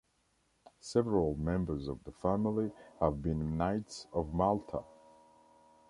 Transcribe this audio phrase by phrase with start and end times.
[0.79, 4.81] Several members of the family have been Knights of Malta.